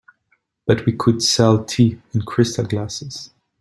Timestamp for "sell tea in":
1.21-2.23